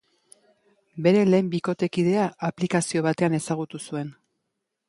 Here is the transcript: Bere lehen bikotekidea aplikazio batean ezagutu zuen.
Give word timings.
Bere 1.07 1.19
lehen 1.33 1.51
bikotekidea 1.51 2.25
aplikazio 2.49 3.07
batean 3.11 3.41
ezagutu 3.41 3.83
zuen. 3.91 4.15